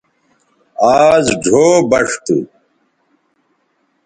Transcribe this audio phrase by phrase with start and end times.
[0.99, 2.37] آز ڙھو بݜ تھو